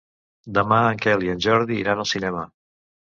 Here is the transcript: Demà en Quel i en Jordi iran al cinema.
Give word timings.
Demà 0.57 0.79
en 0.93 1.01
Quel 1.05 1.25
i 1.25 1.29
en 1.33 1.43
Jordi 1.47 1.77
iran 1.83 2.01
al 2.05 2.09
cinema. 2.13 2.47